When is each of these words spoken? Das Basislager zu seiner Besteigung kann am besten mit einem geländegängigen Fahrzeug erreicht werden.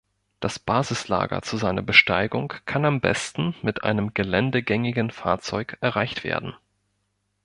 Das 0.39 0.57
Basislager 0.57 1.43
zu 1.43 1.57
seiner 1.57 1.83
Besteigung 1.83 2.55
kann 2.65 2.85
am 2.85 3.01
besten 3.01 3.53
mit 3.61 3.83
einem 3.83 4.15
geländegängigen 4.15 5.11
Fahrzeug 5.11 5.77
erreicht 5.81 6.23
werden. 6.23 6.55